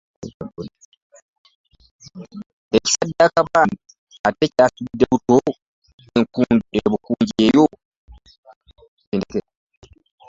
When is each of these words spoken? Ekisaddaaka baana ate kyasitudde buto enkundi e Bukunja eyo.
Ekisaddaaka 2.75 3.41
baana 3.51 3.75
ate 4.27 4.45
kyasitudde 4.55 5.05
buto 5.11 5.37
enkundi 6.17 6.77
e 6.79 6.81
Bukunja 6.91 7.37
eyo. 7.47 7.65